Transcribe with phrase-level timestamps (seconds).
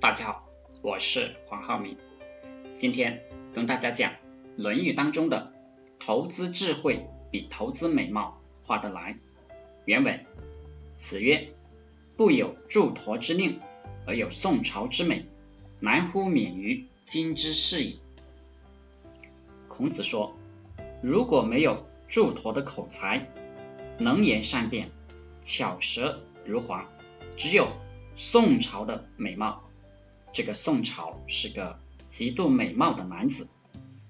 [0.00, 0.48] 大家好，
[0.80, 1.96] 我是黄浩明，
[2.72, 4.12] 今天跟大家讲
[4.56, 5.52] 《论语》当中的
[5.98, 9.18] “投资智慧比投资美貌划得来”。
[9.86, 10.24] 原文：
[10.90, 11.52] 子曰
[12.16, 13.60] ：“不有祝陀之令，
[14.06, 15.26] 而有宋朝之美，
[15.80, 17.98] 难乎免于今之事矣。”
[19.66, 20.36] 孔子说，
[21.02, 23.28] 如果没有祝陀的口才，
[23.98, 24.92] 能言善辩，
[25.40, 26.86] 巧舌如簧，
[27.36, 27.66] 只有
[28.14, 29.64] 宋朝的美貌。
[30.38, 33.50] 这个宋朝是个极度美貌的男子，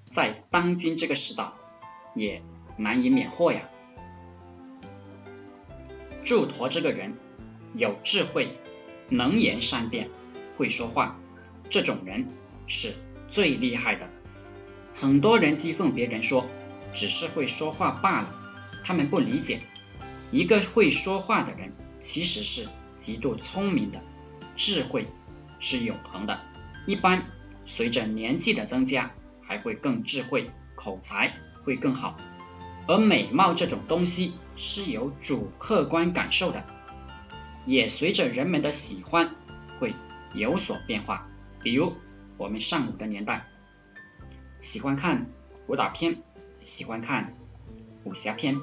[0.04, 1.52] 在当今这个时代
[2.14, 2.42] 也
[2.76, 3.70] 难以免祸呀。
[6.24, 7.16] 祝陀这个人
[7.72, 8.58] 有智慧，
[9.08, 10.10] 能言善辩，
[10.58, 11.18] 会说话，
[11.70, 12.28] 这种人
[12.66, 12.92] 是
[13.30, 14.10] 最厉害的。
[14.92, 16.46] 很多人讥讽别人说
[16.92, 18.34] 只是会说话罢了，
[18.84, 19.60] 他们不理解，
[20.30, 22.68] 一个会说话的人其实是
[22.98, 24.02] 极度聪明的，
[24.56, 25.06] 智慧。
[25.58, 26.40] 是永恒的，
[26.86, 27.26] 一般
[27.64, 31.34] 随着年纪的增加，还会更智慧，口才
[31.64, 32.16] 会更好。
[32.86, 36.64] 而美貌这种东西是有主客观感受的，
[37.66, 39.34] 也随着人们的喜欢
[39.78, 39.94] 会
[40.32, 41.28] 有所变化。
[41.62, 41.96] 比如
[42.36, 43.46] 我们上午的年代，
[44.60, 45.26] 喜欢看
[45.66, 46.22] 武打片，
[46.62, 47.34] 喜欢看
[48.04, 48.58] 武侠片，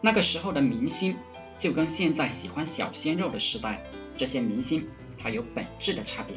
[0.00, 1.16] 那个时候的明星
[1.56, 3.84] 就跟现在喜欢小鲜肉的时代，
[4.16, 4.88] 这些明星。
[5.18, 6.36] 它有本质的差别，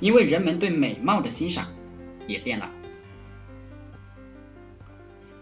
[0.00, 1.66] 因为人们对美貌的欣赏
[2.26, 2.70] 也变了。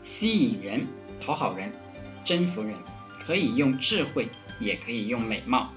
[0.00, 0.86] 吸引人、
[1.18, 1.72] 讨好人、
[2.24, 2.76] 征服人，
[3.08, 4.28] 可以用智慧，
[4.60, 5.72] 也可以用美貌。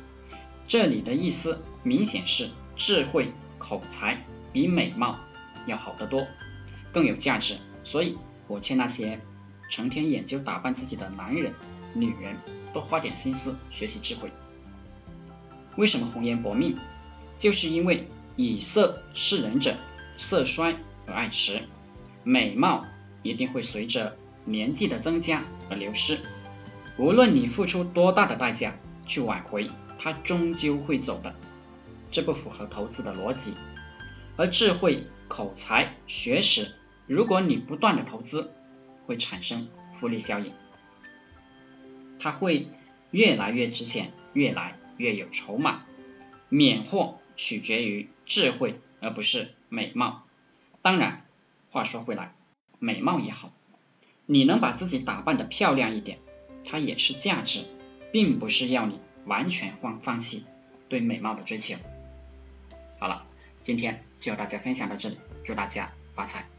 [0.68, 5.20] 这里的意思明显是智慧、口才比美貌
[5.66, 6.28] 要好得多，
[6.92, 7.56] 更有价值。
[7.86, 9.22] 所以我劝那些
[9.70, 11.54] 成天研究打扮自己的男人、
[11.96, 12.36] 女人，
[12.74, 14.30] 多花点心思学习智慧。
[15.78, 16.78] 为什么红颜薄命？
[17.38, 19.76] 就是因为以色示人者，
[20.18, 20.76] 色衰
[21.06, 21.62] 而爱弛，
[22.24, 22.86] 美貌
[23.22, 26.18] 一定会随着年纪的增加而流失。
[26.98, 29.70] 无论你付出多大的代价去挽回，
[30.00, 31.36] 它终究会走的。
[32.10, 33.56] 这不符合投资的逻辑。
[34.36, 36.72] 而智慧、口才、学识，
[37.06, 38.52] 如果你不断的投资，
[39.06, 40.54] 会产生复利效应，
[42.20, 42.68] 它会
[43.12, 44.77] 越来越值钱，越来。
[44.98, 45.86] 越有筹码，
[46.50, 50.24] 免祸取决于智慧，而不是美貌。
[50.82, 51.26] 当然，
[51.70, 52.34] 话说回来，
[52.80, 53.54] 美貌也好，
[54.26, 56.20] 你能把自己打扮的漂亮一点，
[56.66, 57.66] 它也是价值，
[58.12, 60.46] 并不是要你完全放放弃
[60.90, 61.78] 对美貌的追求。
[63.00, 63.26] 好了，
[63.62, 66.57] 今天就和大家分享到这里，祝大家发财。